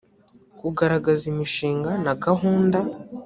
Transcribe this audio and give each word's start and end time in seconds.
kugaragaza 0.59 1.23
imishinga 1.31 1.91
na 2.05 2.13
gahunda 2.23 2.79